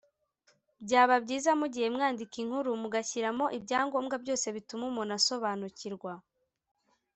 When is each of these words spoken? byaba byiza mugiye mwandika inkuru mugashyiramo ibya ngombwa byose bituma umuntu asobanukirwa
byaba 0.85 1.15
byiza 1.23 1.51
mugiye 1.59 1.87
mwandika 1.95 2.35
inkuru 2.43 2.69
mugashyiramo 2.81 3.45
ibya 3.57 3.79
ngombwa 3.87 4.15
byose 4.23 4.45
bituma 4.55 4.83
umuntu 4.91 5.11
asobanukirwa 5.19 6.11